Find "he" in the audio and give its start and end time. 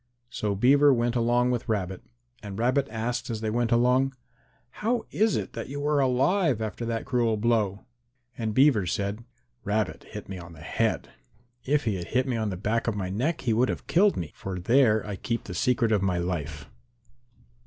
11.83-11.97, 13.41-13.53